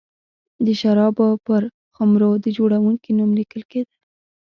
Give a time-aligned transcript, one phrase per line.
[0.65, 1.61] د شرابو پر
[1.95, 3.93] خُمرو د جوړوونکي نوم لیکل کېده.